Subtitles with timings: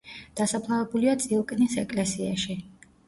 [0.39, 2.57] დასაფლავებულია წილკნის ეკლესიაში.